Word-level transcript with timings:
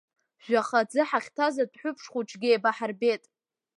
Жәаха 0.45 0.79
аӡы 0.83 1.01
ҳахьҭаз 1.09 1.55
адәҳәыԥш 1.63 2.03
хәыҷгьы 2.11 2.49
еибаҳарбеит. 2.49 3.23